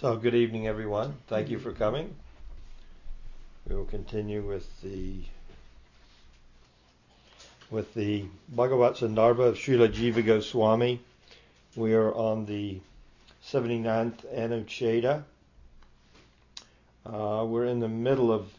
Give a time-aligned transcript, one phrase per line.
[0.00, 1.14] So, good evening, everyone.
[1.26, 2.14] Thank you for coming.
[3.66, 5.20] We will continue with the
[7.70, 11.00] with the Bhagavat Sandarbha of Srila Jiva Goswami.
[11.76, 12.78] We are on the
[13.42, 15.24] 79th Anucheda.
[17.06, 18.52] Uh, we're in the middle of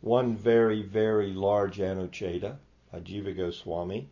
[0.00, 2.56] one very, very large Anucheda
[2.90, 4.08] by Jiva Goswami.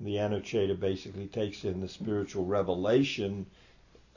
[0.00, 3.46] The Anucheda basically takes in the spiritual revelation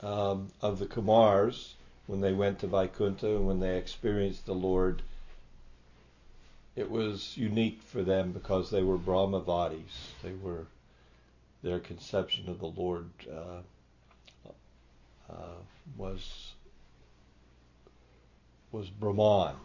[0.00, 1.74] um, of the Kumars
[2.06, 5.02] when they went to Vaikuntha and when they experienced the Lord
[6.78, 10.12] it was unique for them because they were Brahmavadis.
[10.22, 10.66] They were
[11.60, 14.50] their conception of the Lord uh,
[15.28, 15.58] uh,
[15.96, 16.52] was
[18.70, 19.56] was Brahman.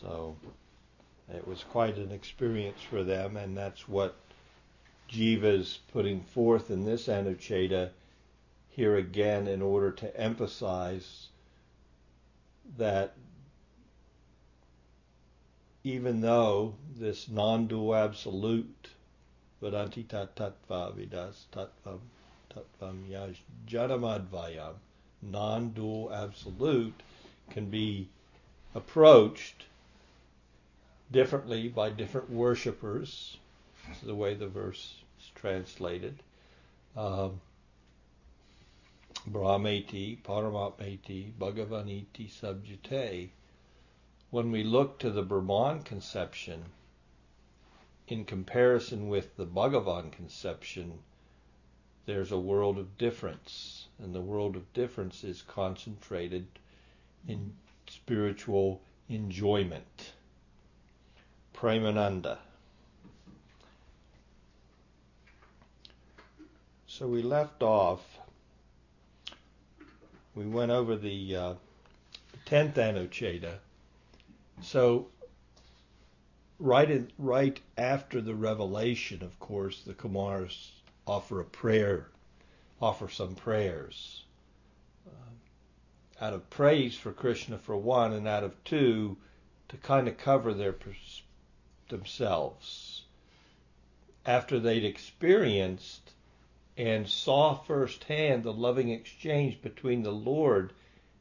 [0.00, 0.36] So
[1.34, 4.16] it was quite an experience for them, and that's what
[5.10, 7.90] Jiva's putting forth in this Anucheda
[8.72, 11.28] here again in order to emphasize
[12.78, 13.14] that
[15.84, 18.88] even though this non-dual absolute
[19.62, 22.00] Vedanti tat tattva vidas tattvam
[22.50, 23.36] tattvam yaj
[23.68, 24.74] janamadvayam
[25.20, 27.02] non-dual absolute
[27.50, 28.08] can be
[28.74, 29.66] approached
[31.12, 33.36] differently by different worshippers.
[33.86, 36.18] This is the way the verse is translated.
[36.96, 37.40] Um,
[39.30, 43.30] Brahmeti, Paramatmeti, Bhagavaniti shabdyate
[44.30, 46.64] when we look to the Brahman conception
[48.08, 50.98] in comparison with the Bhagavan conception,
[52.06, 53.88] there's a world of difference.
[53.98, 56.46] And the world of difference is concentrated
[57.28, 57.52] in
[57.88, 60.12] spiritual enjoyment.
[61.54, 62.38] Premananda.
[66.86, 68.18] So we left off,
[70.34, 71.54] we went over the uh,
[72.46, 73.58] 10th Anucheta
[74.62, 75.08] so
[76.58, 80.70] right in, right after the revelation, of course, the Kumars
[81.06, 82.08] offer a prayer,
[82.80, 84.22] offer some prayers.
[85.06, 89.16] Uh, out of praise for Krishna for one, and out of two,
[89.68, 90.76] to kind of cover their
[91.88, 93.02] themselves.
[94.24, 96.01] After they'd experienced
[96.84, 100.72] and saw firsthand the loving exchange between the Lord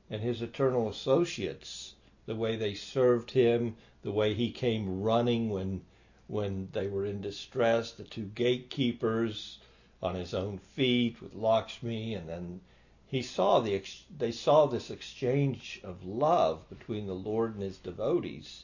[0.09, 1.94] and his eternal associates,
[2.25, 5.85] the way they served him, the way he came running when
[6.25, 9.59] when they were in distress, the two gatekeepers
[10.01, 12.59] on his own feet with Lakshmi, and then
[13.05, 13.79] he saw the
[14.17, 18.63] they saw this exchange of love between the Lord and his devotees,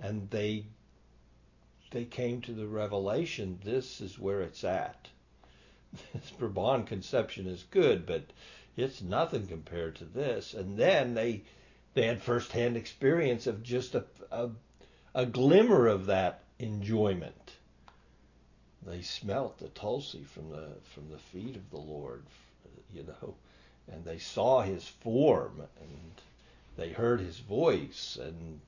[0.00, 0.64] and they
[1.90, 5.10] they came to the revelation this is where it's at.
[6.14, 8.24] This Brahman conception is good, but
[8.76, 10.54] it's nothing compared to this.
[10.54, 11.42] And then they
[11.94, 14.48] they had firsthand experience of just a, a,
[15.14, 17.52] a glimmer of that enjoyment.
[18.86, 22.24] They smelt the tulsi from the from the feet of the Lord,
[22.94, 23.34] you know,
[23.92, 26.12] and they saw His form and
[26.76, 28.60] they heard His voice and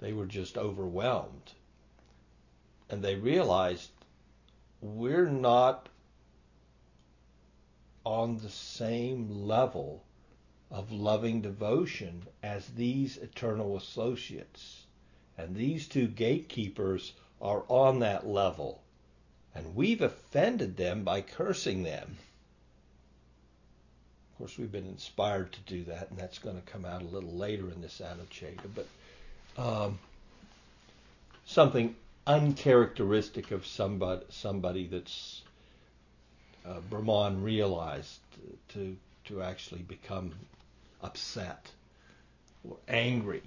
[0.00, 1.52] they were just overwhelmed.
[2.88, 3.90] And they realized
[4.80, 5.88] we're not
[8.06, 10.00] on the same level
[10.70, 14.86] of loving devotion as these eternal associates.
[15.36, 17.12] And these two gatekeepers
[17.42, 18.80] are on that level.
[19.56, 22.16] And we've offended them by cursing them.
[24.30, 27.06] Of course, we've been inspired to do that, and that's going to come out a
[27.06, 28.68] little later in this Anucheda.
[28.72, 28.86] But
[29.60, 29.98] um,
[31.44, 35.42] something uncharacteristic of somebody, somebody that's
[36.68, 38.18] uh, Brahman realized
[38.68, 38.96] to
[39.26, 40.32] to actually become
[41.02, 41.70] upset
[42.68, 43.42] or angry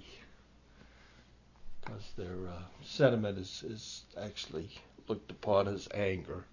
[1.80, 4.68] because their uh, sentiment is, is actually
[5.08, 6.44] looked upon as anger.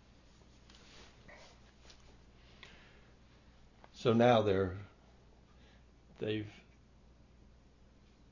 [3.93, 4.73] So now they're
[6.19, 6.47] they've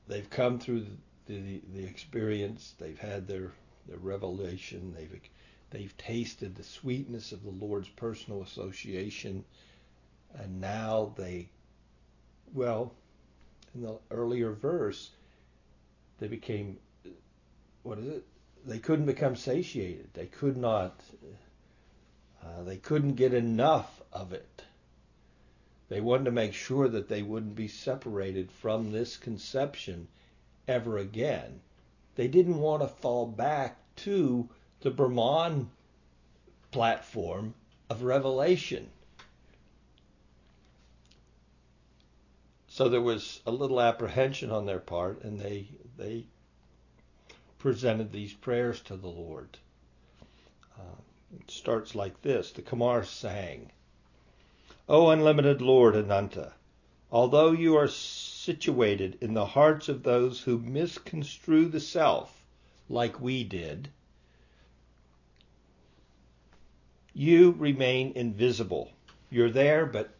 [0.08, 0.86] they've come through
[1.26, 2.74] the, the, the experience.
[2.78, 3.52] They've had their
[3.88, 4.94] their revelation.
[4.96, 5.20] They've
[5.76, 9.44] they've tasted the sweetness of the Lord's personal association,
[10.34, 11.50] and now they
[12.54, 12.94] well,
[13.74, 15.10] in the earlier verse,
[16.18, 16.78] they became,
[17.82, 18.24] what is it?
[18.64, 20.08] They couldn't become satiated.
[20.14, 20.98] They could not,
[22.42, 24.62] uh, they couldn't get enough of it.
[25.88, 30.08] They wanted to make sure that they wouldn't be separated from this conception
[30.66, 31.60] ever again.
[32.14, 34.48] They didn't want to fall back to
[34.80, 35.70] the Brahman
[36.70, 37.54] platform
[37.88, 38.90] of revelation.
[42.68, 46.26] So there was a little apprehension on their part, and they they
[47.58, 49.56] presented these prayers to the Lord.
[50.78, 51.00] Uh,
[51.40, 53.72] it starts like this: The Kumar sang,
[54.90, 56.52] "O unlimited Lord Ananta,
[57.10, 62.44] although you are situated in the hearts of those who misconstrue the self,
[62.90, 63.88] like we did."
[67.18, 68.90] You remain invisible.
[69.30, 70.10] You're there, but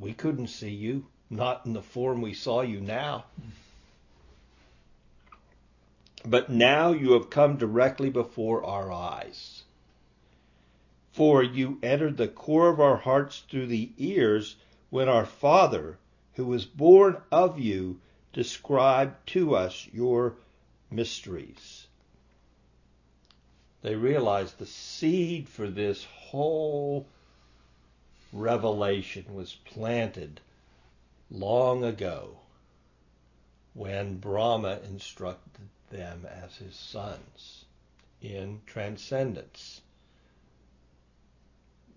[0.00, 3.26] we couldn't see you, not in the form we saw you now.
[6.26, 9.62] But now you have come directly before our eyes.
[11.12, 14.56] For you entered the core of our hearts through the ears
[14.90, 15.98] when our Father,
[16.34, 18.00] who was born of you,
[18.32, 20.34] described to us your
[20.90, 21.79] mysteries.
[23.82, 27.06] They realized the seed for this whole
[28.32, 30.40] revelation was planted
[31.30, 32.38] long ago
[33.74, 37.64] when Brahma instructed them as his sons
[38.20, 39.80] in transcendence.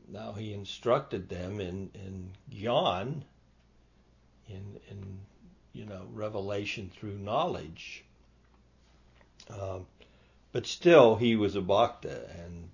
[0.07, 3.23] Now he instructed them in, in Gyan,
[4.47, 5.19] in, in
[5.73, 8.03] you know revelation through knowledge.
[9.49, 9.85] Um,
[10.53, 12.69] but still, he was a bhakta, and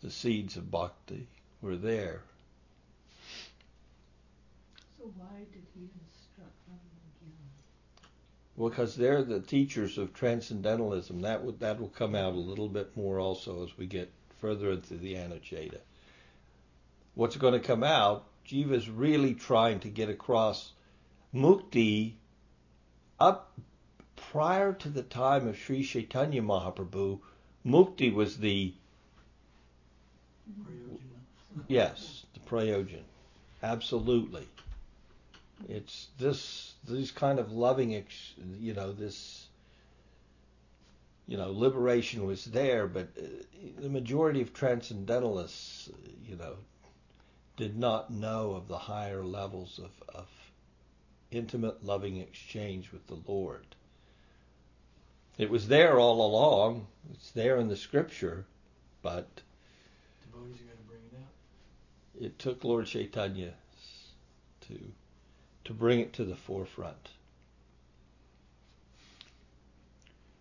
[0.00, 1.28] the seeds of bhakti
[1.60, 2.22] were there.
[4.98, 6.78] So why did he instruct them
[7.20, 7.34] again?
[8.56, 11.20] Well, because they're the teachers of transcendentalism.
[11.20, 14.70] That would that will come out a little bit more also as we get further
[14.70, 15.80] into the Anucheda.
[17.14, 18.24] What's going to come out?
[18.48, 20.72] Jiva is really trying to get across
[21.34, 22.14] mukti
[23.20, 23.52] up
[24.36, 27.18] prior to the time of Sri Chaitanya Mahaprabhu.
[27.64, 28.74] Mukti was the
[31.68, 33.04] Yes, the prayojan.
[33.62, 34.46] Absolutely.
[35.70, 38.04] It's this these kind of loving,
[38.60, 39.46] you know, this,
[41.26, 43.22] you know, liberation was there, but uh,
[43.80, 45.88] the majority of transcendentalists,
[46.28, 46.56] you know,
[47.56, 50.28] did not know of the higher levels of, of
[51.30, 53.64] intimate, loving exchange with the Lord.
[55.38, 56.86] It was there all along.
[57.12, 58.46] It's there in the scripture,
[59.02, 59.42] but
[60.24, 62.24] devotees are going to bring it out.
[62.24, 63.54] It took Lord Chaitanya
[64.68, 64.92] to
[65.64, 67.10] to bring it to the forefront.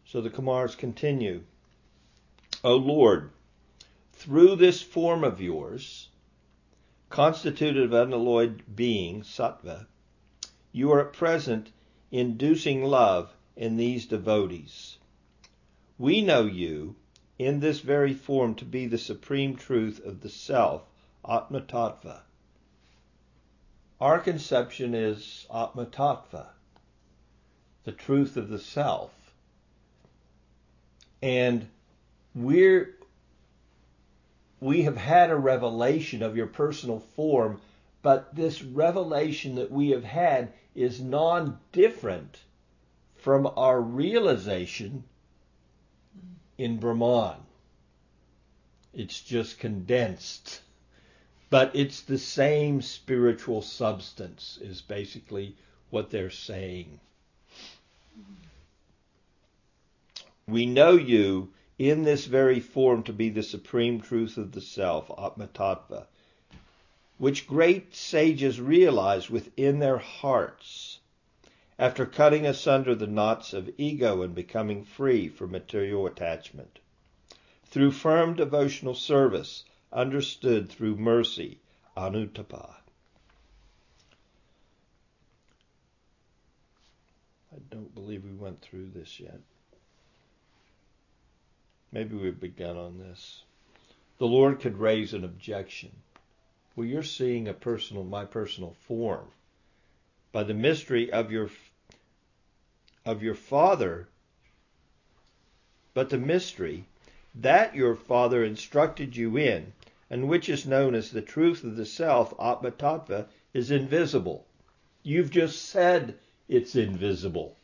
[0.06, 1.44] So the Kumars continue.
[2.64, 3.32] O Lord,
[4.14, 6.10] through this form of yours,
[7.10, 9.88] constituted of unalloyed being, sattva,
[10.72, 11.72] you are at present
[12.12, 14.98] inducing love in these devotees.
[15.98, 16.96] We know you
[17.40, 20.84] in this very form to be the supreme truth of the self,
[21.28, 22.22] Atma Tattva.
[24.00, 26.48] Our conception is Atma Tattva,
[27.84, 29.12] the truth of the self.
[31.22, 31.68] And
[32.34, 32.96] we're
[34.60, 37.62] we have had a revelation of your personal form,
[38.02, 42.40] but this revelation that we have had is non different
[43.26, 45.04] from our realization
[46.60, 47.38] in Brahman.
[48.94, 50.62] It's just condensed.
[51.50, 55.56] But it's the same spiritual substance, is basically
[55.90, 57.00] what they're saying.
[60.48, 65.10] We know you in this very form to be the supreme truth of the self,
[65.18, 66.06] Atma Tattva,
[67.18, 71.00] which great sages realize within their hearts
[71.78, 76.80] after cutting asunder the knots of ego and becoming free from material attachment.
[77.66, 81.60] Through firm devotional service, understood through mercy,
[81.98, 82.76] anutapa.
[87.54, 89.40] I don't believe we went through this yet.
[91.92, 93.44] Maybe we've begun on this.
[94.18, 95.92] The Lord could raise an objection.
[96.76, 99.28] Well, you're seeing a personal, my personal form
[100.36, 101.50] by the mystery of your
[103.06, 104.08] of your father,
[105.94, 106.86] but the mystery
[107.34, 109.74] that your father instructed you in,
[110.10, 114.46] and which is known as the truth of the self, atmatattva, is invisible.
[115.04, 117.58] You've just said it's invisible.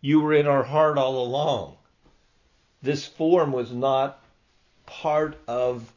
[0.00, 1.76] You were in our heart all along.
[2.82, 4.22] This form was not
[4.86, 5.92] part of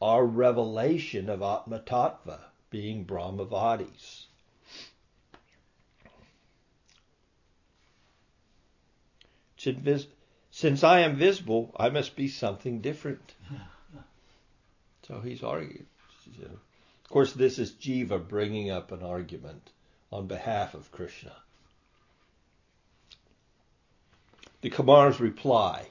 [0.00, 2.38] our revelation of atmatattva,
[2.70, 4.26] being Brahmavadis.
[10.50, 13.34] Since I am visible, I must be something different.
[15.08, 15.86] So he's argued.
[16.44, 19.70] Of course, this is Jiva bringing up an argument
[20.12, 21.32] on behalf of Krishna.
[24.60, 25.88] The Kumar's reply,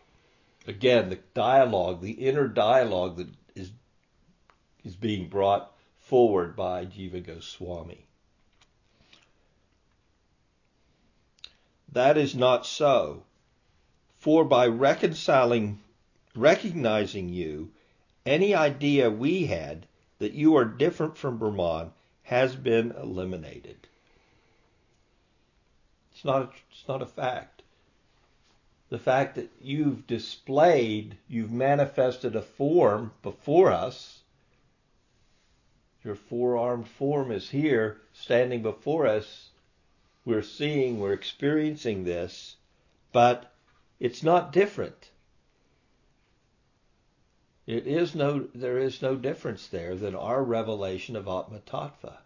[0.65, 3.71] again, the dialogue, the inner dialogue that is
[4.85, 8.05] is being brought forward by Jiva Goswami.
[11.91, 13.23] That is not so.
[14.21, 15.79] For by reconciling,
[16.35, 17.71] recognizing you,
[18.23, 19.87] any idea we had
[20.19, 23.87] that you are different from Brahman has been eliminated.
[26.11, 27.63] It's not a, it's not a fact.
[28.89, 34.19] The fact that you've displayed, you've manifested a form before us,
[36.03, 39.49] your four armed form is here standing before us.
[40.25, 42.57] We're seeing, we're experiencing this,
[43.11, 43.50] but
[44.01, 45.11] it's not different.
[47.67, 52.17] It is no, there is no difference there than our revelation of Atma Tattva.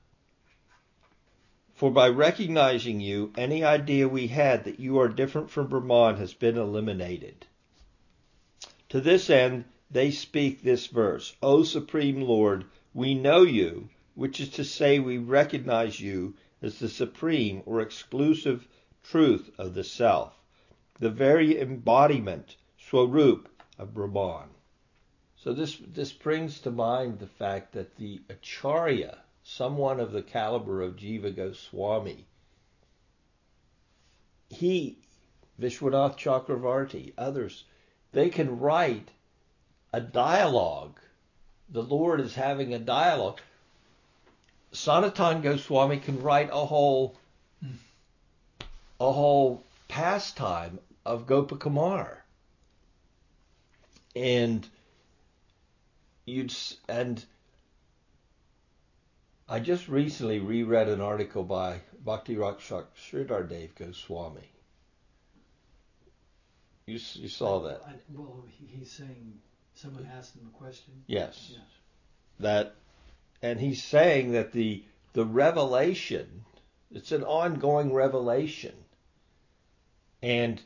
[1.73, 6.33] For by recognizing you, any idea we had that you are different from Brahman has
[6.33, 7.45] been eliminated.
[8.87, 12.63] To this end, they speak this verse O Supreme Lord,
[12.93, 18.65] we know you, which is to say, we recognize you as the supreme or exclusive
[19.03, 20.33] truth of the Self,
[20.99, 24.49] the very embodiment, Swarup, of Brahman.
[25.35, 30.81] So this, this brings to mind the fact that the Acharya, someone of the caliber
[30.81, 32.25] of Jiva Goswami,
[34.49, 34.97] he,
[35.59, 37.65] Vishwanath Chakravarti, others,
[38.11, 39.09] they can write
[39.91, 40.99] a dialogue.
[41.69, 43.41] The Lord is having a dialogue.
[44.71, 47.15] Sanatan Goswami can write a whole
[48.99, 52.17] a whole pastime of Gopakumar.
[54.15, 54.67] And
[56.25, 56.53] you'd
[56.87, 57.23] and
[59.47, 64.49] I just recently reread an article by Bhakti Rakshak Sridhar Dev Goswami.
[66.87, 67.81] You, you saw that?
[67.85, 69.33] I, well, he's saying
[69.73, 70.93] someone asked him a question.
[71.07, 71.51] Yes.
[71.51, 71.61] Yes.
[72.39, 72.75] That,
[73.41, 74.83] and he's saying that the
[75.13, 76.43] the revelation,
[76.91, 78.75] it's an ongoing revelation,
[80.21, 80.61] and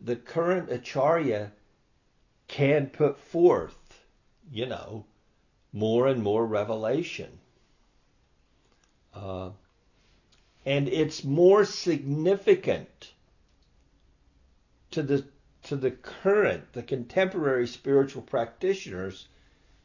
[0.00, 1.52] the current acharya
[2.48, 4.04] can put forth,
[4.50, 5.04] you know,
[5.72, 7.38] more and more revelation.
[9.14, 9.50] Uh,
[10.64, 13.12] and it's more significant
[14.90, 15.24] to the
[15.62, 19.28] to the current, the contemporary spiritual practitioners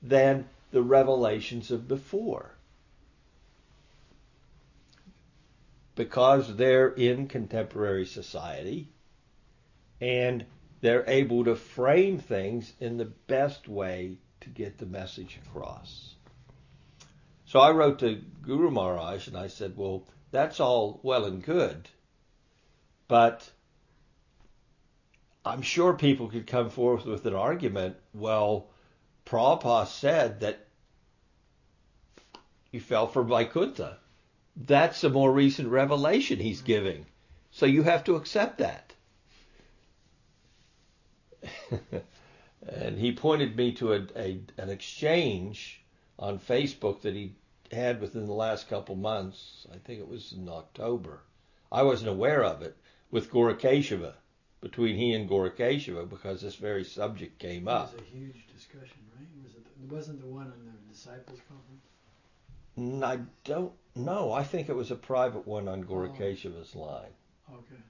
[0.02, 2.56] than the revelations of before.
[5.96, 8.90] Because they're in contemporary society
[10.02, 10.46] and
[10.82, 16.16] they're able to frame things in the best way to get the message across.
[17.46, 21.88] So I wrote to Guru Maharaj and I said, well, that's all well and good,
[23.08, 23.50] but
[25.46, 27.98] I'm sure people could come forth with an argument.
[28.14, 28.68] Well,
[29.26, 30.68] Prabhupada said that
[32.72, 33.98] you fell for Vaikuntha.
[34.56, 37.06] That's a more recent revelation he's giving.
[37.52, 38.85] So you have to accept that.
[42.68, 45.82] and he pointed me to a, a, an exchange
[46.18, 47.34] on Facebook that he
[47.72, 49.68] had within the last couple months.
[49.74, 51.22] I think it was in October.
[51.72, 52.78] I wasn't aware of it
[53.12, 54.14] with Gorakeshava
[54.62, 57.94] between he and Gorakeshava because this very subject came up.
[57.94, 59.28] It was a huge discussion, right?
[59.44, 59.66] Was it?
[59.84, 63.04] It wasn't the one on the disciples conference.
[63.04, 64.32] I don't know.
[64.32, 65.94] I think it was a private one on oh.
[65.94, 67.14] Gorakeshava's line.
[67.52, 67.82] Okay.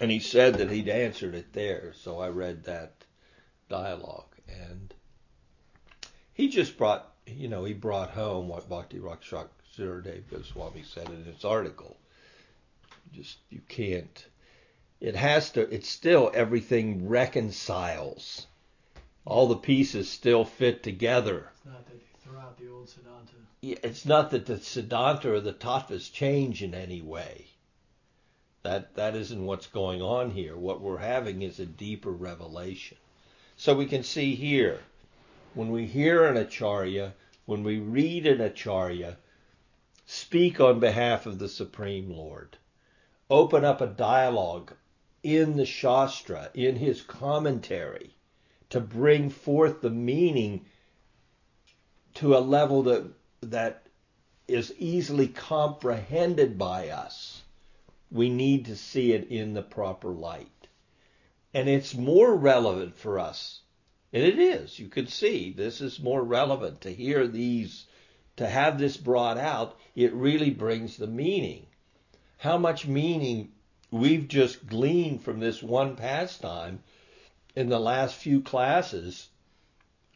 [0.00, 2.92] And he said that he'd answered it there, so I read that
[3.68, 4.36] dialogue.
[4.48, 4.94] And
[6.34, 11.08] he just brought, you know, he brought home what Bhakti Rakshak Sridhar Dev Goswami said
[11.08, 11.96] in his article.
[13.12, 14.26] Just, you can't,
[15.00, 18.46] it has to, it's still everything reconciles.
[19.24, 21.50] All the pieces still fit together.
[21.56, 23.34] It's not that they throw out the old Siddhanta.
[23.60, 27.48] Yeah, It's not that the Siddhanta or the Tattvas change in any way.
[28.68, 30.54] That that isn't what's going on here.
[30.54, 32.98] What we're having is a deeper revelation.
[33.56, 34.80] So we can see here,
[35.54, 37.14] when we hear an acharya,
[37.46, 39.16] when we read an acharya,
[40.04, 42.58] speak on behalf of the Supreme Lord,
[43.30, 44.74] open up a dialogue
[45.22, 48.16] in the Shastra, in his commentary,
[48.68, 50.66] to bring forth the meaning
[52.16, 53.06] to a level that
[53.40, 53.86] that
[54.46, 57.44] is easily comprehended by us
[58.10, 60.68] we need to see it in the proper light.
[61.52, 63.60] And it's more relevant for us.
[64.12, 64.78] And it is.
[64.78, 67.86] You can see this is more relevant to hear these,
[68.36, 69.78] to have this brought out.
[69.94, 71.66] It really brings the meaning.
[72.38, 73.52] How much meaning
[73.90, 76.82] we've just gleaned from this one pastime
[77.54, 79.28] in the last few classes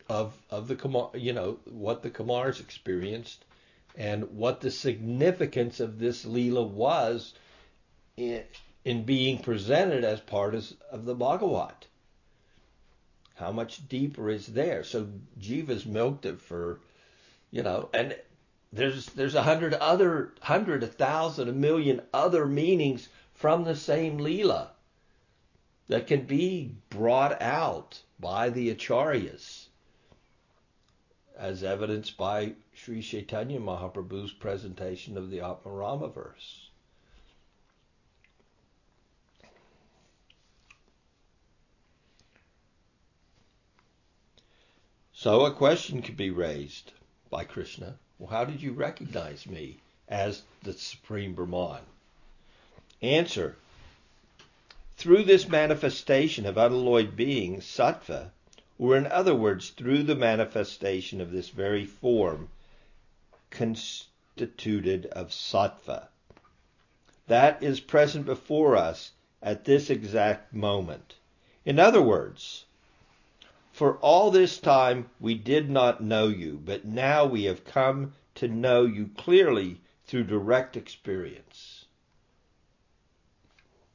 [0.08, 3.44] of of the you know what the Kumars experienced
[3.96, 7.34] and what the significance of this Leela was
[8.16, 8.42] in,
[8.85, 11.87] in being presented as part of, of the Bhagavat.
[13.37, 14.85] How much deeper is there?
[14.85, 15.09] So
[15.40, 16.81] Jiva's milked it for,
[17.50, 18.16] you know, and
[18.73, 24.19] there's there's a hundred other hundred, a thousand, a million other meanings from the same
[24.19, 24.69] Leela
[25.88, 29.66] that can be brought out by the Acharyas
[31.37, 36.71] as evidenced by Sri Chaitanya Mahaprabhu's presentation of the Atmarama verse.
[45.23, 46.91] So a question could be raised
[47.31, 47.97] by Krishna.
[48.19, 51.83] Well, how did you recognize me as the Supreme Brahman?
[53.00, 53.55] Answer.
[54.97, 58.33] Through this manifestation of unalloyed being, sattva,
[58.81, 62.49] or in other words, through the manifestation of this very form
[63.52, 66.09] constituted of sattva.
[67.29, 71.14] That is present before us at this exact moment.
[71.64, 72.64] In other words,
[73.73, 78.49] for all this time we did not know you, but now we have come to
[78.49, 81.87] know you clearly through direct experience.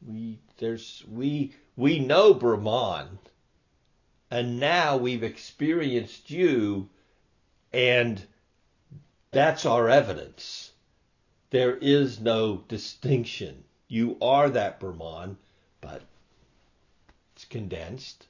[0.06, 3.20] We there's we we know Brahman
[4.30, 6.90] and now we've experienced you,
[7.72, 8.26] and
[9.32, 10.72] that's our evidence.
[11.50, 13.64] There is no distinction.
[13.88, 15.38] You are that Brahman,
[15.80, 16.02] but
[17.36, 18.28] it's condensed,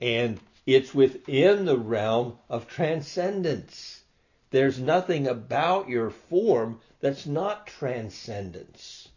[0.00, 4.02] and it's within the realm of transcendence.
[4.50, 9.08] There's nothing about your form that's not transcendence.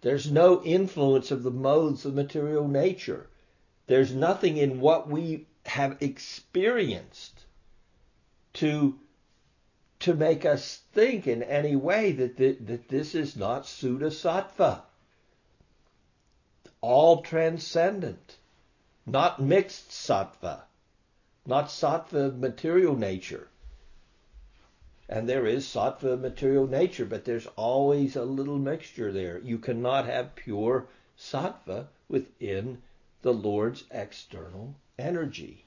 [0.00, 3.28] There's no influence of the modes of material nature.
[3.86, 7.44] There's nothing in what we have experienced
[8.54, 8.98] to
[9.98, 14.80] to make us think in any way that, that, that this is not Suddha Sattva.
[16.80, 18.38] All transcendent,
[19.06, 20.62] not mixed Sattva,
[21.46, 23.48] not Sattva material nature.
[25.08, 29.38] And there is Sattva material nature, but there's always a little mixture there.
[29.38, 30.86] You cannot have pure
[31.18, 32.82] Sattva within
[33.22, 35.64] the Lord's external energy.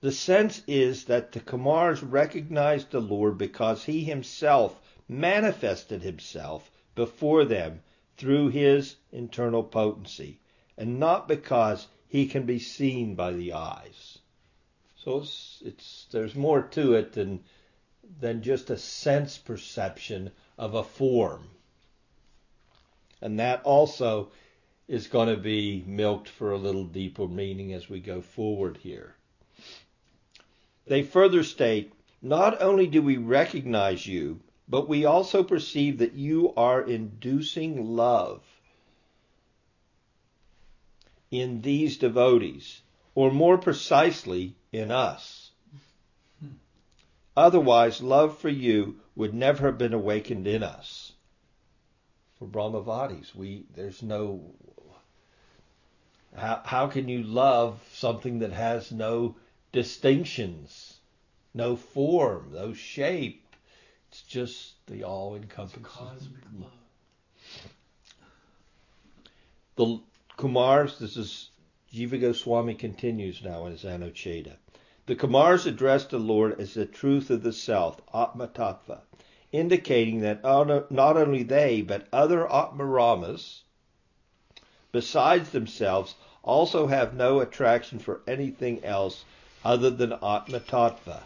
[0.00, 7.44] The sense is that the Kumars recognized the Lord because he himself manifested himself before
[7.44, 7.82] them
[8.16, 10.38] through his internal potency,
[10.76, 14.18] and not because he can be seen by the eyes.
[14.96, 17.44] So it's, it's there's more to it than
[18.20, 21.50] than just a sense perception of a form.
[23.20, 24.30] And that also
[24.86, 29.16] is going to be milked for a little deeper meaning as we go forward here.
[30.88, 36.52] They further state, not only do we recognize you, but we also perceive that you
[36.56, 38.42] are inducing love
[41.30, 42.80] in these devotees,
[43.14, 45.50] or more precisely, in us.
[47.36, 51.12] Otherwise, love for you would never have been awakened in us.
[52.38, 54.54] For Brahmavadis, we there's no
[56.34, 59.36] how, how can you love something that has no
[59.72, 60.98] distinctions,
[61.54, 63.44] no form, no shape?
[64.10, 66.72] It's just the all encompassing Cosmic love.
[69.76, 70.00] The
[70.36, 71.50] Kumars, this is
[71.92, 74.56] Jiva Goswami continues now in his Anucheda.
[75.06, 78.50] The Kumars address the Lord as the truth of the self, Atma
[79.52, 83.60] indicating that not only they, but other Atmaramas,
[84.92, 89.24] besides themselves, also have no attraction for anything else
[89.68, 91.20] other than Atma Tattva,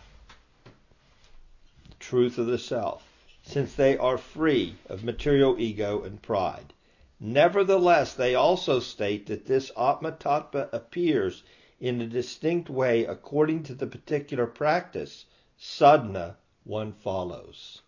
[1.89, 3.01] the truth of the self,
[3.45, 6.73] since they are free of material ego and pride.
[7.21, 11.45] Nevertheless, they also state that this Atma Tattva appears
[11.79, 15.25] in a distinct way according to the particular practice,
[15.57, 17.81] sadhana, one follows.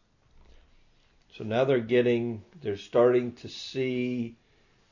[1.36, 4.36] So now they're getting, they're starting to see,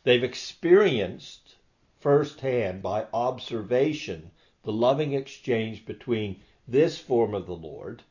[0.03, 1.55] they've experienced
[2.01, 8.03] firsthand by observation the loving exchange between this form of the Lord,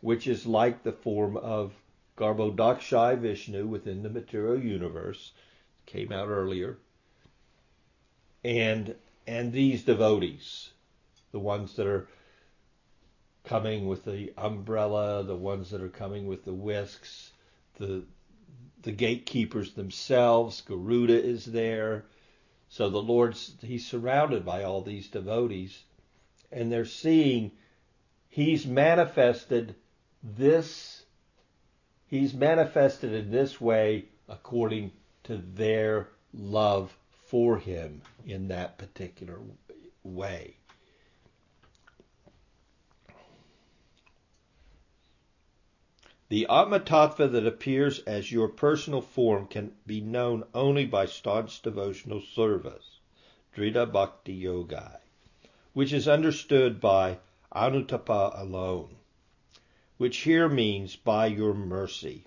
[0.00, 1.72] which is like the form of
[2.16, 5.32] Garbhodakashayi Vishnu within the material universe,
[5.86, 6.78] came out earlier,
[8.44, 8.94] and
[9.26, 10.70] and these devotees,
[11.30, 12.08] the ones that are
[13.44, 17.32] coming with the umbrella, the ones that are coming with the whisks,
[17.76, 18.04] the
[18.82, 22.04] the gatekeepers themselves, Garuda is there.
[22.72, 25.82] So the Lord's he's surrounded by all these devotees
[26.50, 27.52] and they're seeing
[28.30, 29.74] he's manifested
[30.22, 31.04] this
[32.06, 34.90] he's manifested in this way according
[35.24, 39.38] to their love for him in that particular
[40.02, 40.56] way.
[46.32, 51.60] The Atma Tattva that appears as your personal form can be known only by staunch
[51.60, 53.00] devotional service,
[53.54, 55.00] Dhrida Bhakti Yoga,
[55.74, 57.18] which is understood by
[57.54, 58.96] Anutapa alone,
[59.98, 62.24] which here means by your mercy.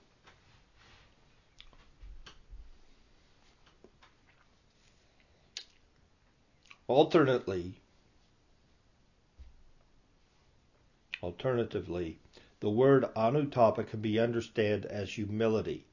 [6.88, 7.82] Alternately,
[11.24, 12.20] alternatively,
[12.60, 15.86] the word anutapa can be understood as humility,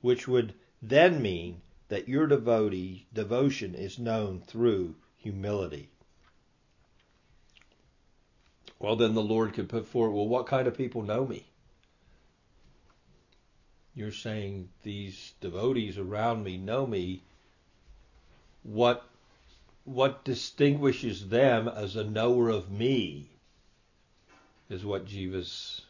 [0.00, 5.88] which would then mean that your devotee devotion is known through humility.
[8.78, 11.46] Well, then the Lord could put forward, well, what kind of people know me?
[13.94, 17.22] You're saying these devotees around me know me.
[18.62, 19.04] What
[19.84, 23.28] what distinguishes them as a knower of me
[24.70, 25.82] is what Jiva's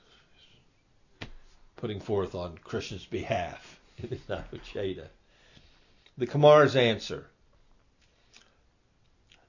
[1.83, 5.09] putting forth on Krishna's behalf in his Navacheta.
[6.17, 7.27] The Kumar's answer.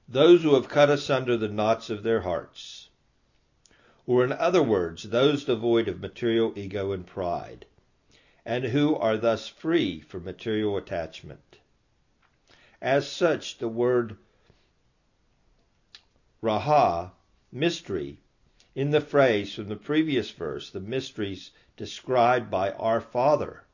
[0.08, 2.88] Those who have cut asunder the knots of their hearts,
[4.04, 7.66] or in other words, those devoid of material ego and pride,
[8.44, 11.58] and who are thus free from material attachment.
[12.82, 14.16] As such, the word
[16.42, 17.12] Raha,
[17.52, 18.18] mystery,
[18.74, 23.64] in the phrase from the previous verse, the mysteries described by our Father,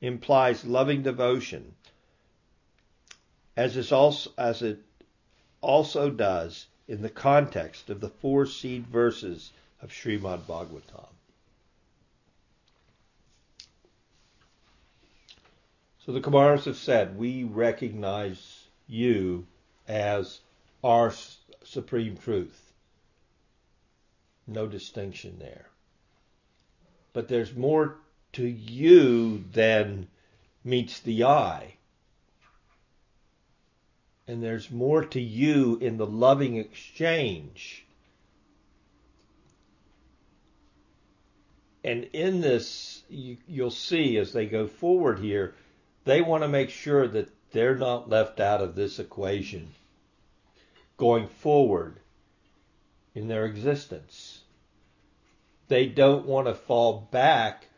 [0.00, 1.74] implies loving devotion,
[3.56, 4.80] as, is also, as it
[5.60, 11.08] also does in the context of the four seed verses of Srimad Bhagavatam.
[16.04, 19.46] So the Kumars have said, we recognize you
[19.88, 20.40] as
[20.82, 21.14] our
[21.64, 22.72] supreme truth.
[24.46, 25.66] No distinction there.
[27.14, 27.96] But there's more
[28.32, 30.08] to you than
[30.62, 31.76] meets the eye.
[34.26, 37.86] And there's more to you in the loving exchange.
[41.84, 45.54] And in this, you, will see as they go forward here,
[46.04, 49.68] they want to make sure that they're not left out of this equation
[50.96, 52.00] going forward
[53.14, 54.43] in their existence.
[55.68, 57.68] They don't want to fall back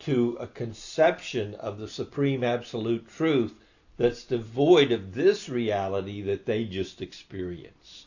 [0.00, 3.54] to a conception of the supreme absolute truth
[3.96, 8.06] that's devoid of this reality that they just experienced.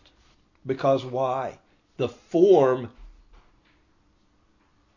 [0.66, 1.60] Because why?
[1.98, 2.92] The form,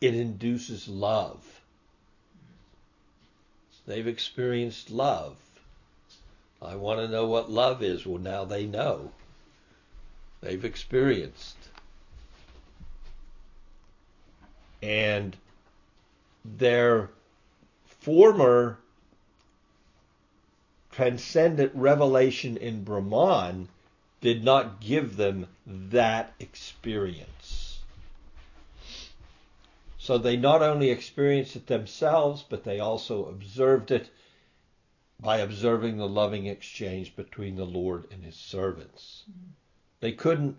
[0.01, 1.61] it induces love.
[3.87, 5.37] They've experienced love.
[6.61, 8.05] I want to know what love is.
[8.05, 9.11] Well, now they know
[10.41, 11.55] they've experienced.
[14.81, 15.35] And
[16.43, 17.09] their
[17.85, 18.79] former
[20.91, 23.67] transcendent revelation in Brahman
[24.21, 27.79] did not give them that experience.
[29.97, 34.09] So they not only experienced it themselves, but they also observed it
[35.19, 39.23] by observing the loving exchange between the Lord and his servants.
[39.99, 40.57] They couldn't,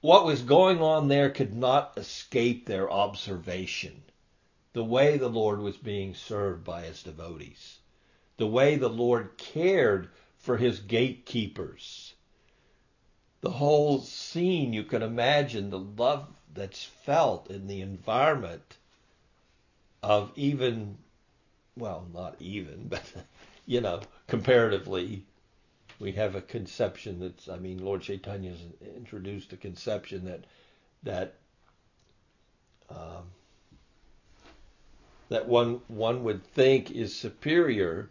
[0.00, 4.02] what was going on there could not escape their observation.
[4.72, 7.78] The way the Lord was being served by his devotees,
[8.36, 10.08] the way the Lord cared
[10.38, 12.14] for his gatekeepers.
[13.42, 18.76] The whole scene, you can imagine the love that's felt in the environment
[20.02, 20.98] of even,
[21.76, 23.02] well, not even, but,
[23.66, 25.24] you know, comparatively
[26.00, 28.60] we have a conception that's I mean Lord Chaitanya has
[28.96, 30.44] introduced a conception that
[31.04, 31.34] that
[32.88, 33.30] um,
[35.28, 38.10] that one one would think is superior,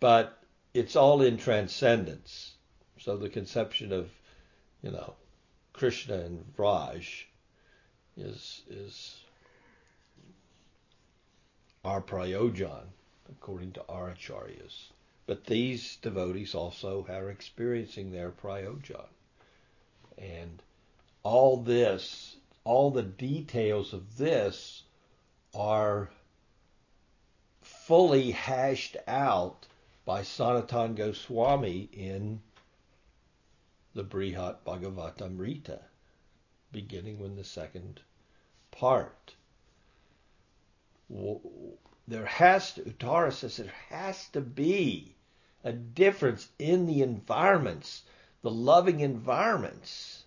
[0.00, 0.42] but
[0.74, 2.54] it's all in transcendence.
[2.98, 4.10] So the conception of
[4.82, 5.14] you know
[5.72, 7.24] Krishna and Vraj
[8.16, 9.20] is is
[11.84, 12.84] our prayojan,
[13.30, 14.90] according to our acharyas.
[15.30, 19.06] But these devotees also are experiencing their prayojan.
[20.18, 20.60] And
[21.22, 24.82] all this, all the details of this
[25.54, 26.10] are
[27.62, 29.68] fully hashed out
[30.04, 32.42] by Sanatan Goswami in
[33.94, 35.82] the Brihat Bhagavatamrita,
[36.72, 38.00] beginning with the second
[38.72, 39.36] part.
[42.08, 45.14] There has to, Uttara says there has to be
[45.64, 48.02] a difference in the environments,
[48.42, 50.24] the loving environments.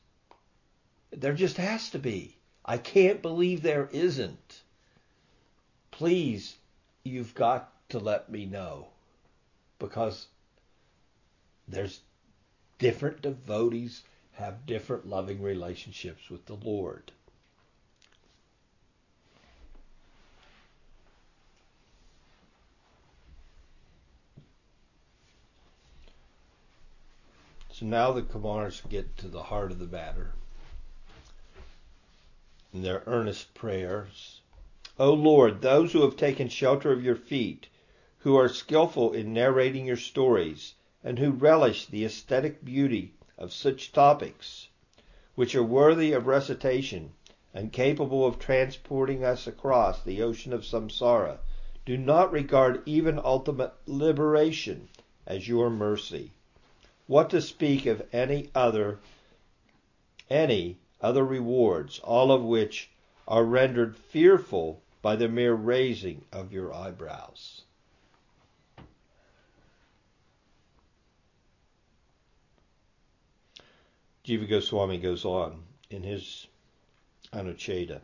[1.12, 2.38] There just has to be.
[2.66, 4.62] I can't believe there isn't.
[5.92, 6.56] Please,
[7.04, 8.88] you've got to let me know
[9.80, 10.28] because
[11.68, 12.00] there's
[12.80, 17.12] different devotees have different loving relationships with the Lord.
[27.86, 30.36] Now the Kumars get to the heart of the matter.
[32.74, 34.40] In their earnest prayers,
[34.98, 37.68] O Lord, those who have taken shelter of your feet,
[38.20, 43.92] who are skillful in narrating your stories, and who relish the aesthetic beauty of such
[43.92, 44.70] topics,
[45.36, 47.12] which are worthy of recitation
[47.54, 51.40] and capable of transporting us across the ocean of samsara,
[51.86, 54.88] do not regard even ultimate liberation
[55.28, 56.32] as your mercy.
[57.08, 59.00] What to speak of any other
[60.30, 62.90] any other rewards, all of which
[63.28, 67.64] are rendered fearful by the mere raising of your eyebrows.
[74.24, 76.48] Jiva Goswami goes on in his
[77.34, 78.02] Anucheda.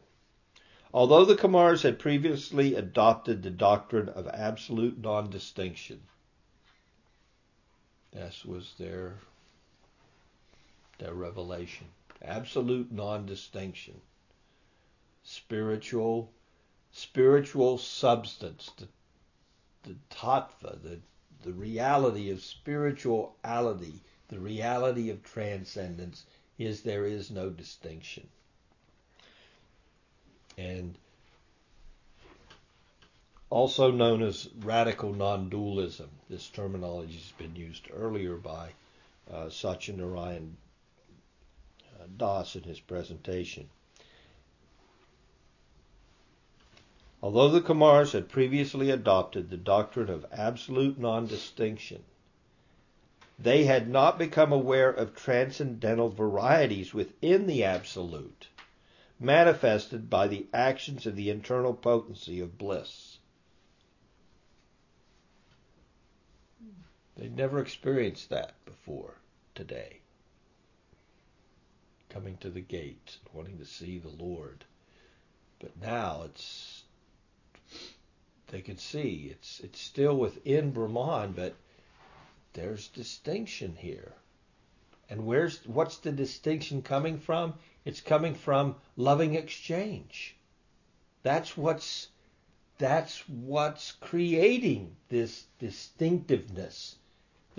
[0.93, 6.01] Although the Kumars had previously adopted the doctrine of absolute non distinction,
[8.11, 9.15] this was their
[10.97, 11.87] their revelation.
[12.21, 14.01] Absolute non-distinction.
[15.23, 16.31] Spiritual
[16.91, 18.87] spiritual substance, the
[19.83, 20.99] the tattva, the
[21.43, 26.25] the reality of spirituality, the reality of transcendence
[26.57, 28.27] is there is no distinction.
[30.57, 30.97] And
[33.49, 36.09] also known as radical non-dualism.
[36.29, 38.69] This terminology has been used earlier by
[39.31, 40.51] uh, Satyanarayan
[41.99, 43.69] uh, Das in his presentation.
[47.21, 52.03] Although the Kumars had previously adopted the doctrine of absolute non-distinction,
[53.37, 58.47] they had not become aware of transcendental varieties within the absolute,
[59.19, 63.18] manifested by the actions of the internal potency of bliss.
[67.19, 69.15] They'd never experienced that before
[69.53, 69.99] today.
[72.07, 74.63] Coming to the gate, wanting to see the Lord.
[75.59, 76.85] But now it's
[78.47, 81.57] they can see it's it's still within Brahman, but
[82.53, 84.13] there's distinction here.
[85.09, 87.55] And where's what's the distinction coming from?
[87.83, 90.37] It's coming from loving exchange.
[91.23, 92.07] That's what's
[92.77, 96.95] that's what's creating this distinctiveness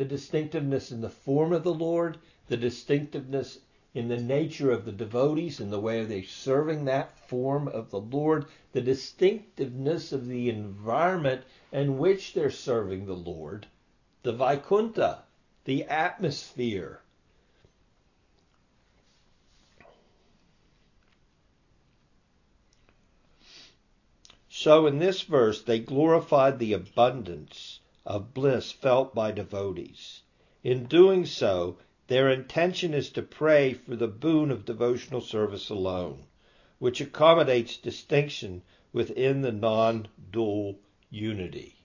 [0.00, 3.58] the distinctiveness in the form of the Lord, the distinctiveness
[3.92, 8.00] in the nature of the devotees and the way they're serving that form of the
[8.00, 13.66] Lord, the distinctiveness of the environment in which they're serving the Lord,
[14.22, 15.24] the Vaikuntha,
[15.66, 17.02] the atmosphere.
[24.48, 30.22] So in this verse, they glorified the abundance of bliss felt by devotees.
[30.64, 36.24] In doing so, their intention is to pray for the boon of devotional service alone,
[36.78, 40.78] which accommodates distinction within the non dual
[41.10, 41.76] unity.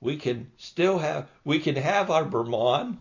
[0.00, 2.98] We can still have, we can have our Brahman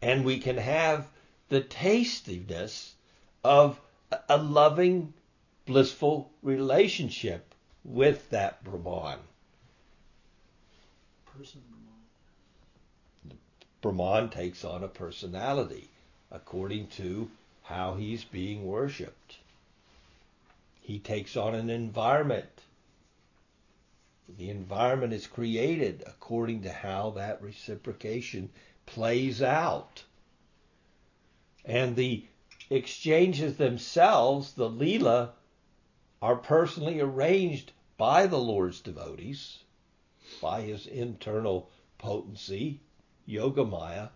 [0.00, 1.08] and we can have
[1.48, 2.94] the tastiness
[3.42, 3.80] of
[4.28, 5.14] a loving,
[5.66, 9.18] blissful relationship with that Brahman
[11.36, 13.38] person Brahman?
[13.80, 15.88] Brahman takes on a personality
[16.30, 17.30] according to
[17.62, 19.38] how he's being worshipped.
[20.80, 22.62] He takes on an environment.
[24.38, 28.50] The environment is created according to how that reciprocation
[28.86, 30.04] plays out.
[31.64, 32.24] And the
[32.70, 35.30] exchanges themselves, the Leela,
[36.22, 39.63] are personally arranged by the Lord's devotees,
[40.40, 42.80] by his internal potency,
[43.28, 44.10] Yogamaya,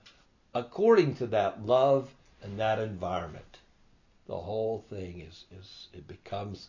[0.54, 3.59] according to that love and that environment.
[4.26, 6.68] The whole thing is, is it becomes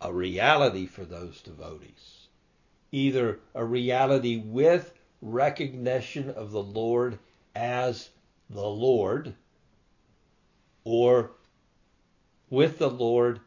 [0.00, 2.26] a reality for those devotees.
[2.92, 7.18] Either a reality with recognition of the Lord
[7.54, 8.10] as
[8.48, 9.34] the Lord,
[10.84, 11.30] or
[12.48, 13.40] with the Lord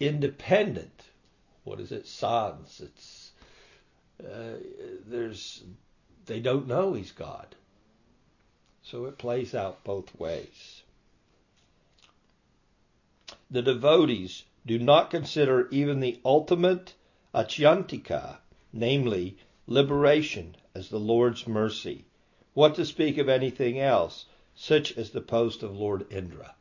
[0.00, 0.91] independent.
[1.64, 2.06] What is it?
[2.06, 2.80] Sans.
[2.80, 3.32] It's
[4.22, 4.58] uh,
[5.06, 5.62] there's
[6.26, 7.54] they don't know he's God.
[8.82, 10.82] So it plays out both ways.
[13.50, 16.94] The devotees do not consider even the ultimate
[17.34, 18.38] atyantika,
[18.72, 22.04] namely liberation, as the Lord's mercy.
[22.54, 26.54] What to speak of anything else, such as the post of Lord Indra.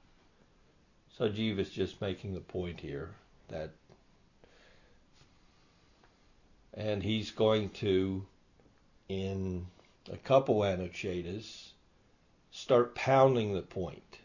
[1.17, 3.15] So Jiva is just making the point here
[3.49, 3.71] that,
[6.73, 8.25] and he's going to,
[9.09, 9.67] in
[10.11, 11.71] a couple Anuchedas,
[12.51, 14.17] start pounding the point.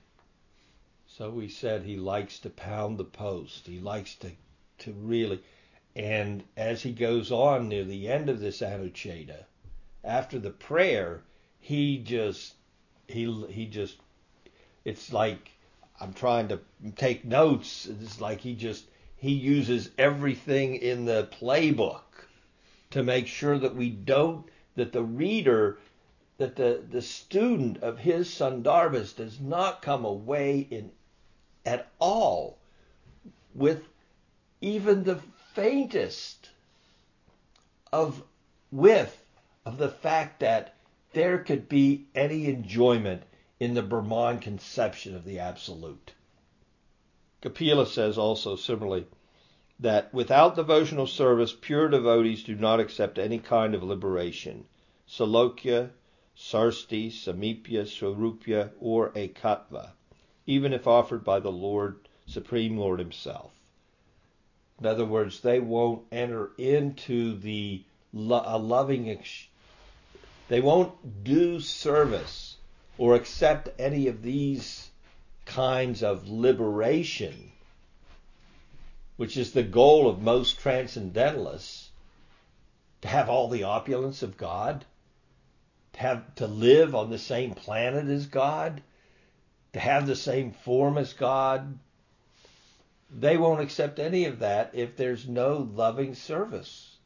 [1.08, 3.66] So we said he likes to pound the post.
[3.66, 4.30] He likes to,
[4.78, 5.40] to really,
[5.94, 9.44] and as he goes on near the end of this Anucheda,
[10.04, 11.22] after the prayer,
[11.58, 12.54] he just,
[13.08, 13.96] he, he just,
[14.84, 15.50] it's like,
[16.00, 16.60] I'm trying to
[16.94, 17.86] take notes.
[17.86, 18.84] It's like he just,
[19.16, 22.02] he uses everything in the playbook
[22.96, 25.76] to make sure that we don't, that the reader
[26.38, 30.90] that the, the student of his Sandarbhas does not come away in
[31.66, 32.56] at all
[33.54, 33.82] with
[34.62, 35.20] even the
[35.52, 36.48] faintest
[37.92, 38.22] of
[38.72, 39.22] whiff
[39.66, 40.74] of the fact that
[41.12, 43.22] there could be any enjoyment
[43.60, 46.12] in the Brahman conception of the absolute.
[47.42, 49.04] Kapila says also similarly
[49.78, 54.64] that without devotional service, pure devotees do not accept any kind of liberation.
[55.08, 55.90] Salokya,
[56.36, 59.92] Sarsti, Samipya, Swarupya, or Ekatva,
[60.46, 63.52] even if offered by the Lord, Supreme Lord Himself.
[64.78, 67.82] In other words, they won't enter into the
[68.14, 69.18] a loving,
[70.48, 72.56] they won't do service
[72.98, 74.90] or accept any of these
[75.44, 77.52] kinds of liberation,
[79.16, 81.90] which is the goal of most transcendentalists,
[83.00, 84.84] to have all the opulence of God,
[85.94, 88.82] to have to live on the same planet as God,
[89.72, 91.78] to have the same form as God.
[93.10, 96.96] They won't accept any of that if there's no loving service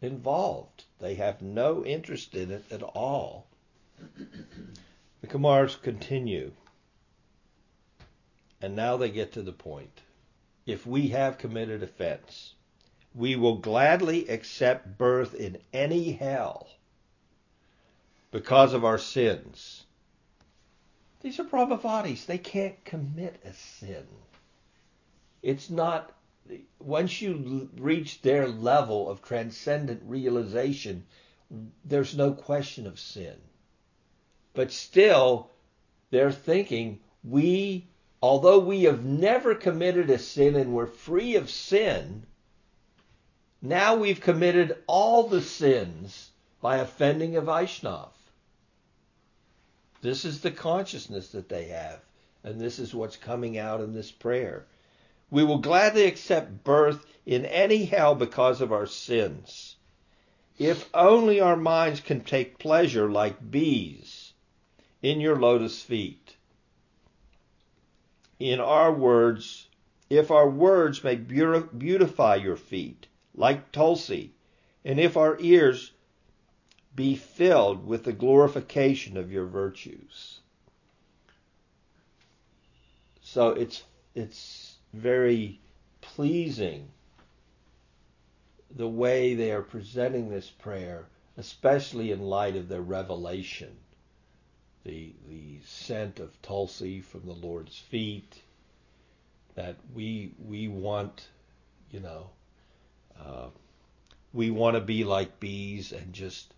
[0.00, 0.84] involved.
[0.98, 3.46] They have no interest in it at all.
[5.20, 6.52] The Kumars continue.
[8.62, 10.00] And now they get to the point.
[10.66, 12.54] If we have committed offense,
[13.14, 16.68] we will gladly accept birth in any hell
[18.30, 19.84] because of our sins.
[21.20, 22.26] These are Brahmavadis.
[22.26, 24.06] They can't commit a sin.
[25.42, 26.12] It's not,
[26.78, 31.04] once you reach their level of transcendent realization,
[31.84, 33.36] there's no question of sin.
[34.54, 35.50] But still,
[36.10, 37.86] they're thinking, we,
[38.22, 42.26] although we have never committed a sin and we're free of sin,
[43.62, 46.30] now we've committed all the sins
[46.60, 48.10] by offending a Vaishnav.
[50.02, 52.00] This is the consciousness that they have,
[52.42, 54.66] and this is what's coming out in this prayer.
[55.30, 59.76] We will gladly accept birth in any hell because of our sins.
[60.58, 64.32] If only our minds can take pleasure like bees
[65.02, 66.36] in your lotus feet.
[68.40, 69.68] In our words,
[70.08, 74.32] if our words may beautify your feet like Tulsi,
[74.84, 75.92] and if our ears
[76.96, 80.40] be filled with the glorification of your virtues.
[83.20, 83.84] So it's
[84.14, 85.60] it's very
[86.00, 86.90] pleasing
[88.74, 91.06] the way they are presenting this prayer,
[91.36, 93.76] especially in light of their revelation.
[94.82, 98.40] The the scent of Tulsi from the Lord's feet,
[99.54, 101.28] that we we want,
[101.90, 102.30] you know,
[103.22, 103.48] uh,
[104.32, 106.54] we want to be like bees and just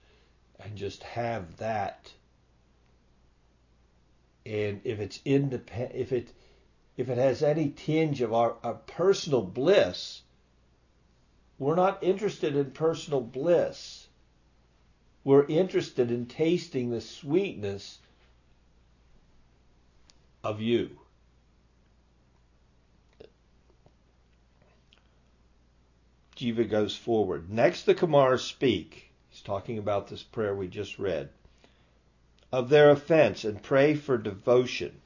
[0.61, 2.13] and just have that.
[4.47, 6.33] And if it's independent, if it
[6.97, 10.23] if it has any tinge of our, our personal bliss,
[11.59, 14.07] we're not interested in personal bliss.
[15.25, 17.99] We're interested in tasting the sweetness
[20.45, 20.99] of you.
[26.37, 27.51] Jiva goes forward.
[27.51, 29.13] Next, the Kumars speak.
[29.29, 31.29] He's talking about this prayer we just read.
[32.51, 35.01] Of their offense and pray for devotion.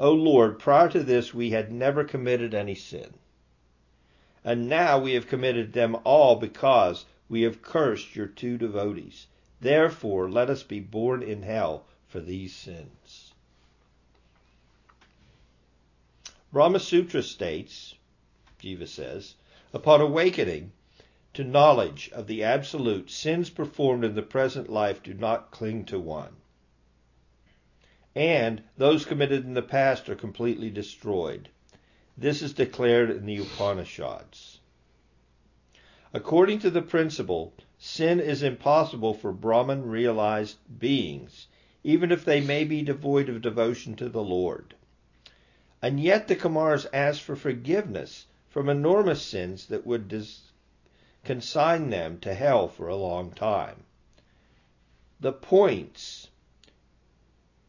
[0.00, 3.14] O Lord, prior to this we had never committed any sin.
[4.42, 9.28] And now we have committed them all because we have cursed your two devotees.
[9.60, 13.23] Therefore, let us be born in hell for these sins.
[16.54, 17.96] Brahma Sutra states,
[18.62, 19.34] Jiva says,
[19.72, 20.70] upon awakening
[21.32, 25.98] to knowledge of the Absolute, sins performed in the present life do not cling to
[25.98, 26.36] one.
[28.14, 31.48] And those committed in the past are completely destroyed.
[32.16, 34.60] This is declared in the Upanishads.
[36.12, 41.48] According to the principle, sin is impossible for Brahman realized beings,
[41.82, 44.76] even if they may be devoid of devotion to the Lord.
[45.84, 50.50] And yet the Kumars ask for forgiveness from enormous sins that would dis-
[51.24, 53.84] consign them to hell for a long time.
[55.20, 56.28] The points.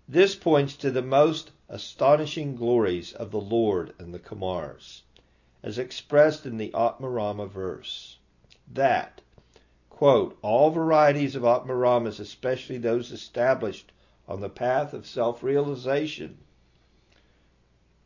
[0.08, 5.02] This points to the most astonishing glories of the Lord and the Kumars,
[5.62, 8.18] as expressed in the Atmarama verse,
[8.72, 9.20] that,
[9.90, 13.92] quote, all varieties of Atmaramas, especially those established
[14.26, 16.38] on the path of self-realization,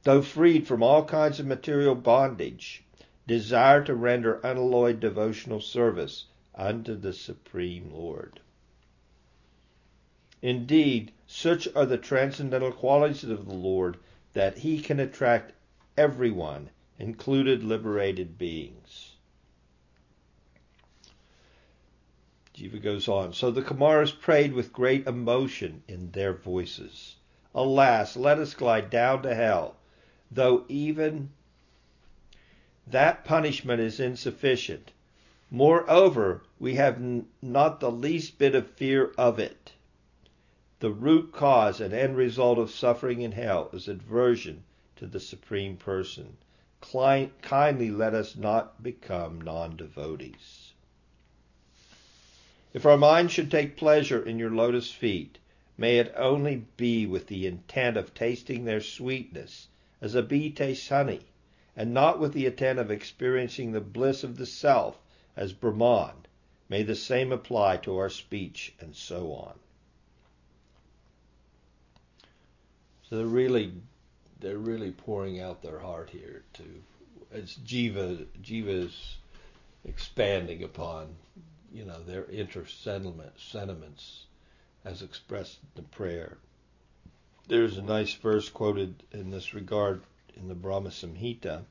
[0.03, 2.83] though freed from all kinds of material bondage,
[3.27, 6.25] desire to render unalloyed devotional service
[6.55, 8.39] unto the Supreme Lord.
[10.41, 13.97] Indeed, such are the transcendental qualities of the Lord
[14.33, 15.53] that he can attract
[15.97, 19.15] everyone, included liberated beings.
[22.55, 23.33] Jiva goes on.
[23.33, 27.15] So the Kumars prayed with great emotion in their voices.
[27.53, 29.75] Alas, let us glide down to hell,
[30.31, 31.31] though even
[32.85, 34.91] that punishment is insufficient.
[35.49, 39.73] Moreover, we have n- not the least bit of fear of it.
[40.79, 44.63] The root cause and end result of suffering in hell is aversion
[44.97, 46.37] to the Supreme Person.
[46.81, 50.73] Cli- kindly let us not become non devotees.
[52.71, 55.39] If our mind should take pleasure in your lotus feet,
[55.75, 59.68] may it only be with the intent of tasting their sweetness,
[60.01, 61.21] as a bee tastes honey,
[61.75, 64.99] and not with the intent of experiencing the bliss of the self,
[65.35, 66.25] as Brahman.
[66.67, 69.53] May the same apply to our speech, and so on.
[73.09, 73.73] So they're really,
[74.39, 76.63] they're really pouring out their heart here to,
[77.31, 79.17] it's Jiva, Jiva's
[79.83, 81.15] expanding upon,
[81.73, 84.25] you know, their inner sentiment, sentiments
[84.85, 86.37] as expressed in the prayer.
[87.49, 90.03] There's a nice verse quoted in this regard
[90.37, 91.63] in the Brahma Samhita,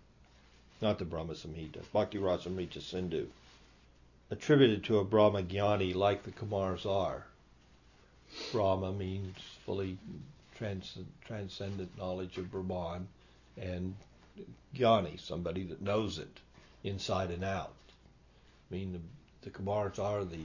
[0.83, 3.29] not the Brahma Samhita, Bhakti Rasamrita Sindhu,
[4.29, 7.27] attributed to a Brahma Jnani like the Kumars are.
[8.51, 9.99] Brahma means fully
[10.57, 13.07] trans- transcendent knowledge of Brahman,
[13.57, 13.95] and
[14.75, 16.41] Jnani, somebody that knows it
[16.83, 17.77] inside and out.
[18.69, 20.43] I mean, the, the Kumars are the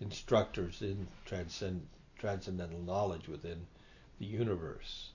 [0.00, 1.86] instructors in transcend,
[2.18, 3.64] transcendental knowledge within
[4.18, 5.10] the universe.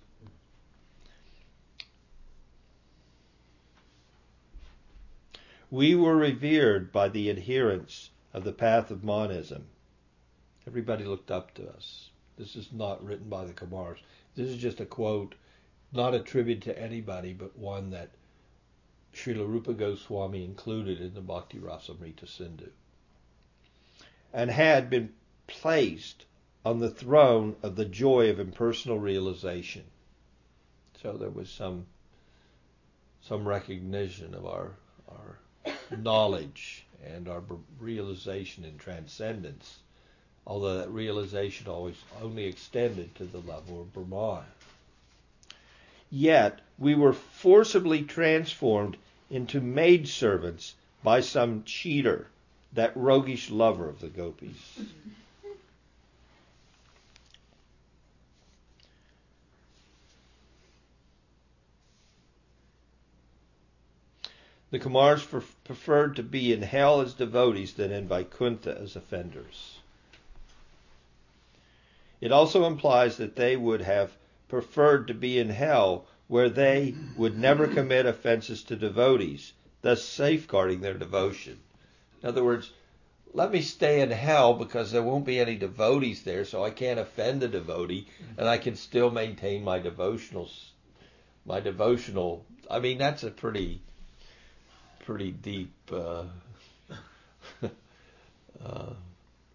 [5.71, 9.67] We were revered by the adherents of the path of monism.
[10.65, 12.09] Everybody looked up to us.
[12.37, 13.99] This is not written by the Kumars.
[14.35, 15.35] This is just a quote,
[15.91, 18.11] not attributed to anybody, but one that
[19.13, 22.69] Srila Rupa Goswami included in the Bhakti Rasamrita Sindhu.
[24.33, 25.13] And had been
[25.47, 26.25] placed
[26.65, 29.83] on the throne of the joy of impersonal realization.
[31.01, 31.85] So there was some
[33.21, 34.71] some recognition of our
[35.09, 35.39] our
[35.97, 37.41] knowledge and our
[37.79, 39.79] realization in transcendence,
[40.45, 44.43] although that realization always only extended to the level of Brahman.
[46.11, 48.97] Yet we were forcibly transformed
[49.29, 52.27] into maidservants by some cheater,
[52.73, 54.79] that roguish lover of the gopis.
[64.71, 65.25] The Kumars
[65.63, 69.79] preferred to be in hell as devotees than in Vaikuntha as offenders.
[72.21, 74.17] It also implies that they would have
[74.47, 80.81] preferred to be in hell where they would never commit offenses to devotees, thus safeguarding
[80.81, 81.59] their devotion.
[82.21, 82.71] In other words,
[83.33, 86.99] let me stay in hell because there won't be any devotees there, so I can't
[86.99, 88.07] offend the devotee,
[88.37, 90.49] and I can still maintain my devotional
[91.45, 92.45] my devotional.
[92.69, 93.81] I mean, that's a pretty,
[95.09, 96.23] pretty deep uh,
[98.63, 98.93] uh,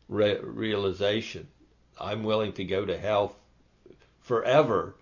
[0.08, 1.46] re- realization.
[1.96, 3.36] I'm willing to go to hell
[4.20, 4.96] forever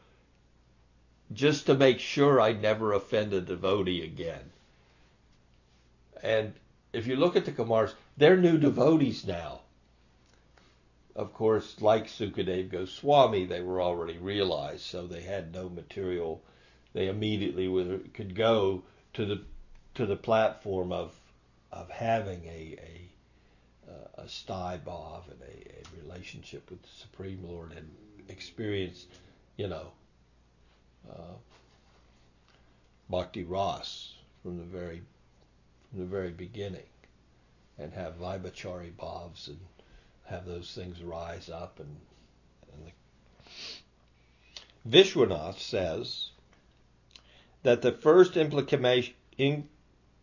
[1.32, 4.50] just to make sure I never offend a devotee again.
[6.22, 6.52] And
[6.92, 9.60] if you look at the Kumars, they're new devotees now.
[11.16, 16.42] Of course, like Sukadev Goswami, they were already realized, so they had no material.
[16.92, 17.70] They immediately
[18.12, 18.82] could go
[19.14, 19.40] to the
[19.94, 21.12] to the platform of
[21.70, 22.76] of having a
[23.88, 27.90] a, a sthayi bhav and a, a relationship with the Supreme Lord and
[28.28, 29.06] experience,
[29.56, 29.92] you know,
[31.10, 31.34] uh,
[33.08, 35.02] bhakti ras from the very
[35.90, 36.88] from the very beginning,
[37.78, 39.58] and have vyabhichari bhavs and
[40.24, 41.96] have those things rise up and,
[42.72, 42.92] and the
[44.88, 46.30] Vishwanath says
[47.62, 49.14] that the first implication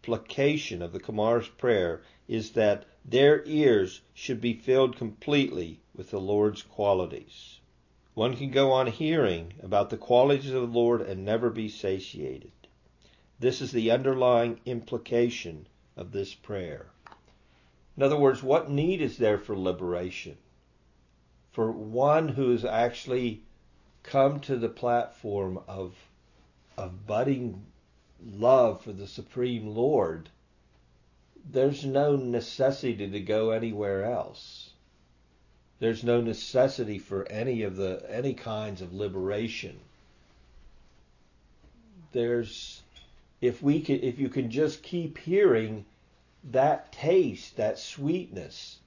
[0.02, 6.20] implication of the Kumar's prayer is that their ears should be filled completely with the
[6.20, 7.60] Lord's qualities.
[8.14, 12.52] One can go on hearing about the qualities of the Lord and never be satiated.
[13.40, 16.88] This is the underlying implication of this prayer.
[17.98, 20.38] In other words, what need is there for liberation?
[21.52, 23.44] For one who's actually
[24.04, 25.94] come to the platform of,
[26.78, 27.66] of budding
[28.26, 30.30] love for the Supreme Lord,
[31.52, 34.72] there's no necessity to go anywhere else.
[35.80, 39.80] There's no necessity for any of the any kinds of liberation.
[42.12, 42.82] There's
[43.40, 45.86] if we can if you can just keep hearing
[46.44, 48.80] that taste, that sweetness.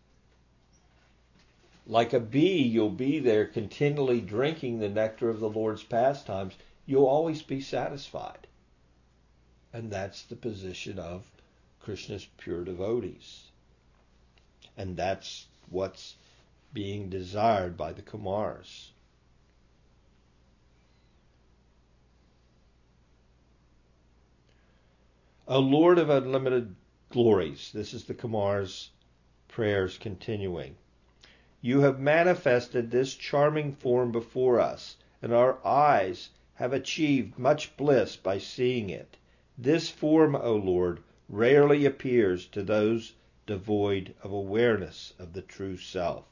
[1.87, 6.55] Like a bee, you'll be there continually drinking the nectar of the Lord's pastimes.
[6.87, 8.47] You'll always be satisfied.
[9.72, 11.30] And that's the position of
[11.80, 13.44] Krishna's pure devotees.
[14.76, 16.16] And that's what's
[16.72, 18.90] being desired by the Kumars.
[25.48, 26.74] O Lord of unlimited
[27.10, 28.90] glories, this is the Kumar's
[29.48, 30.76] prayers continuing.
[31.60, 38.16] You have manifested this charming form before us, and our eyes have achieved much bliss
[38.16, 39.16] by seeing it.
[39.62, 43.14] This form, O Lord, rarely appears to those
[43.46, 46.24] devoid of awareness of the true self.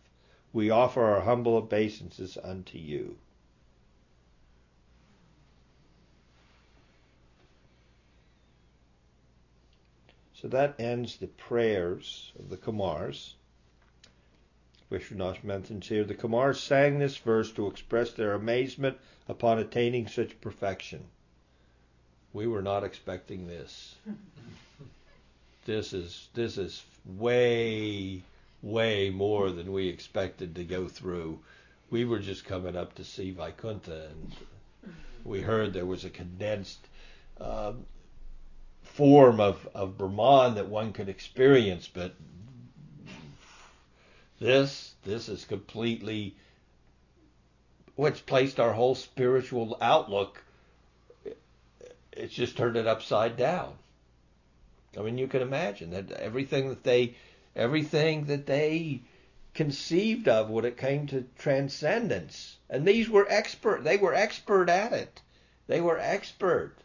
[0.53, 3.19] We offer our humble obeisances unto you.
[10.35, 13.35] So that ends the prayers of the Kumars.
[14.91, 20.41] Vishwanath mentions here the Kumars sang this verse to express their amazement upon attaining such
[20.41, 21.07] perfection.
[22.33, 23.95] We were not expecting this.
[25.65, 28.23] This is this is way
[28.63, 31.39] way more than we expected to go through.
[31.91, 36.87] We were just coming up to see Vaikuntha, and we heard there was a condensed
[37.41, 37.85] um,
[38.83, 42.15] form of, of Brahman that one could experience, but
[44.41, 46.37] this this is completely
[47.97, 50.43] what's placed our whole spiritual outlook
[52.13, 53.75] it's just turned it upside down.
[54.99, 57.15] I mean, you can imagine that everything that they,
[57.55, 59.03] everything that they
[59.55, 63.85] conceived of when it came to transcendence, and these were expert.
[63.85, 65.21] They were expert at it.
[65.67, 66.77] They were expert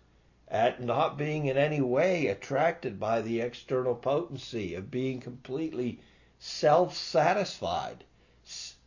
[0.47, 5.99] at not being in any way attracted by the external potency of being completely
[6.37, 8.03] self-satisfied,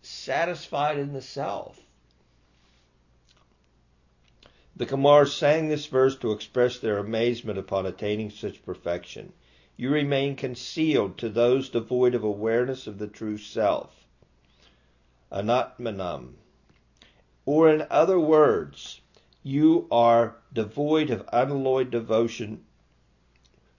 [0.03, 1.81] satisfied in the self.
[4.79, 9.33] The Kumars sang this verse to express their amazement upon attaining such perfection.
[9.77, 14.07] You remain concealed to those devoid of awareness of the true self.
[15.33, 16.35] Anatmanam.
[17.45, 19.01] Or in other words,
[19.43, 22.65] you are devoid of unalloyed devotion,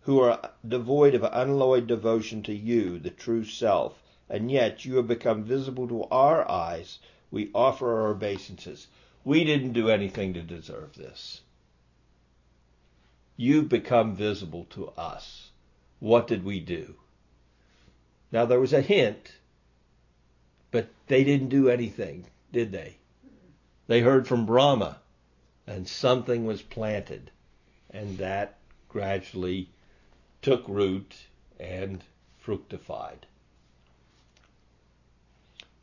[0.02, 5.08] who are devoid of unalloyed devotion to you, the true self, and yet you have
[5.08, 7.00] become visible to our eyes.
[7.32, 8.88] We offer our obeisances.
[9.24, 11.42] We didn't do anything to deserve this.
[13.36, 15.52] You've become visible to us.
[16.00, 16.96] What did we do?
[18.32, 19.34] Now there was a hint,
[20.72, 22.98] but they didn't do anything, did they?
[23.88, 25.00] They heard from Brahma,
[25.66, 27.32] and something was planted,
[27.90, 28.58] and that
[28.88, 29.70] gradually
[30.42, 31.16] took root
[31.60, 32.04] and
[32.38, 33.26] fructified.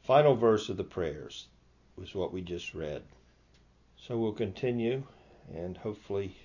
[0.05, 1.47] Final verse of the prayers
[1.97, 3.03] was what we just read.
[4.07, 5.03] So we'll continue
[5.53, 6.37] and hopefully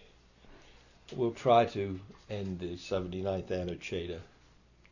[1.16, 4.20] we'll try to end the 79th Anucheda.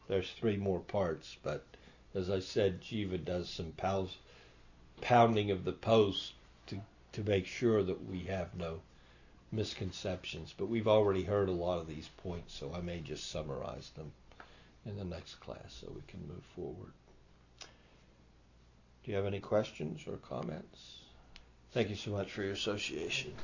[0.08, 1.66] There's three more parts, but
[2.14, 4.18] as I said, Jiva does some pals,
[5.02, 6.34] pounding of the post
[6.68, 6.80] to,
[7.14, 8.82] to make sure that we have no
[9.52, 10.54] misconceptions.
[10.56, 14.12] But we've already heard a lot of these points, so I may just summarize them
[14.86, 16.92] in the next class so we can move forward.
[19.04, 20.99] Do you have any questions or comments?
[21.72, 23.34] Thank you so much for your association.